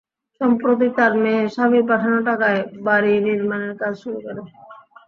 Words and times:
সম্প্রতি 0.41 0.87
তাঁর 0.97 1.13
মেয়ে 1.23 1.43
স্বামীর 1.53 1.83
পাঠানো 1.89 2.19
টাকায় 2.27 2.59
বাড়ি 2.85 3.13
নির্মাণের 3.27 3.73
কাজ 3.81 3.93
শুরু 4.01 4.17
করে। 4.25 4.41